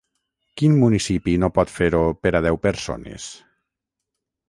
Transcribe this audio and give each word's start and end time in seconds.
Quin 0.61 0.77
municipi 0.83 1.35
no 1.45 1.51
pot 1.59 1.73
fer-ho 1.75 2.01
per 2.25 2.35
a 2.35 2.43
deu 2.49 2.61
persones? 2.67 3.33